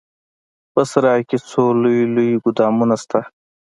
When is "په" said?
0.73-0.81